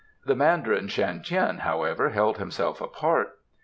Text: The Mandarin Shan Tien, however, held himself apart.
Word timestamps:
The 0.25 0.35
Mandarin 0.35 0.87
Shan 0.87 1.21
Tien, 1.21 1.59
however, 1.59 2.09
held 2.09 2.39
himself 2.39 2.81
apart. 2.81 3.35